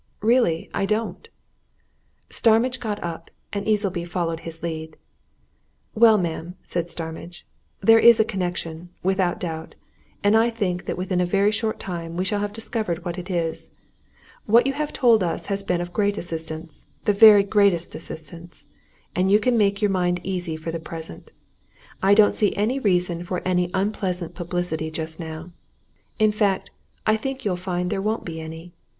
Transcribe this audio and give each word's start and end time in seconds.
"Really, 0.21 0.67
I 0.73 0.87
don't!" 0.87 1.29
Starmidge 2.31 2.79
got 2.79 3.03
up, 3.03 3.29
and 3.53 3.67
Easleby 3.67 4.03
followed 4.05 4.39
his 4.39 4.63
lead. 4.63 4.97
"Well, 5.93 6.17
ma'am," 6.17 6.55
said 6.63 6.89
Starmidge, 6.89 7.45
"there 7.81 7.99
is 7.99 8.19
a 8.19 8.25
connection, 8.25 8.89
without 9.03 9.39
doubt, 9.39 9.75
and 10.23 10.35
I 10.35 10.49
think 10.49 10.85
that 10.85 10.97
within 10.97 11.21
a 11.21 11.25
very 11.27 11.51
short 11.51 11.79
time 11.79 12.17
we 12.17 12.25
shall 12.25 12.39
have 12.39 12.51
discovered 12.51 13.05
what 13.05 13.19
it 13.19 13.29
is. 13.29 13.75
What 14.47 14.65
you 14.65 14.73
have 14.73 14.91
told 14.91 15.21
us 15.21 15.45
has 15.53 15.61
been 15.61 15.81
of 15.81 15.93
great 15.93 16.17
assistance 16.17 16.87
the 17.05 17.13
very 17.13 17.43
greatest 17.43 17.93
assistance. 17.93 18.65
And 19.15 19.31
you 19.31 19.39
can 19.39 19.55
make 19.55 19.83
your 19.83 19.91
mind 19.91 20.19
easy 20.23 20.55
for 20.57 20.71
the 20.71 20.79
present 20.79 21.29
I 22.01 22.15
don't 22.15 22.33
see 22.33 22.55
any 22.55 22.79
reason 22.79 23.23
for 23.23 23.39
any 23.45 23.69
unpleasant 23.75 24.33
publicity 24.33 24.89
just 24.89 25.19
now 25.19 25.51
in 26.17 26.31
fact, 26.31 26.71
I 27.05 27.17
think 27.17 27.45
you'll 27.45 27.55
find 27.55 27.91
there 27.91 28.01
won't 28.01 28.25
be 28.25 28.41
any. 28.41 28.73